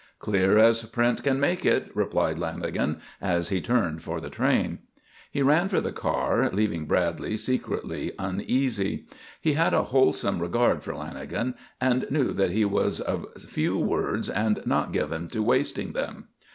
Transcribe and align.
"Clear 0.17 0.57
as 0.57 0.81
print 0.85 1.21
can 1.21 1.39
make 1.39 1.63
it," 1.63 1.91
replied 1.93 2.37
Lanagan 2.37 2.99
as 3.21 3.49
he 3.49 3.61
turned 3.61 4.01
for 4.01 4.19
the 4.19 4.31
train. 4.31 4.79
He 5.29 5.43
ran 5.43 5.69
for 5.69 5.79
the 5.79 5.91
car, 5.91 6.49
leaving 6.51 6.85
Bradley 6.87 7.37
secretly 7.37 8.11
uneasy. 8.17 9.05
He 9.39 9.53
had 9.53 9.75
a 9.75 9.83
wholesome 9.83 10.39
regard 10.39 10.81
for 10.81 10.93
Lanagan 10.95 11.53
and 11.79 12.09
knew 12.09 12.33
that 12.33 12.49
he 12.49 12.65
was 12.65 12.99
of 12.99 13.31
few 13.47 13.77
words 13.77 14.27
and 14.27 14.65
not 14.65 14.91
given 14.91 15.27
to 15.27 15.43
wasting 15.43 15.91
them. 15.93 16.29